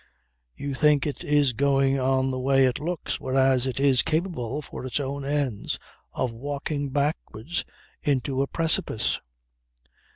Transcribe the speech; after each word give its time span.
You 0.55 0.73
think 0.73 1.05
it 1.05 1.23
is 1.23 1.53
going 1.53 1.99
on 1.99 2.31
the 2.31 2.39
way 2.39 2.65
it 2.65 2.79
looks, 2.79 3.19
whereas 3.19 3.67
it 3.67 3.79
is 3.79 4.01
capable, 4.01 4.63
for 4.63 4.83
its 4.83 4.99
own 4.99 5.23
ends, 5.23 5.77
of 6.11 6.31
walking 6.31 6.89
backwards 6.89 7.63
into 8.01 8.41
a 8.41 8.47
precipice. 8.47 9.21